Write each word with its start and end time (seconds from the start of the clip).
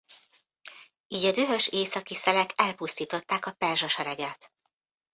Így 1.07 1.25
a 1.25 1.31
dühös 1.31 1.67
északi 1.67 2.15
szelek 2.15 2.51
elpusztították 2.55 3.45
a 3.45 3.51
perzsa 3.51 3.87
sereget. 3.87 4.51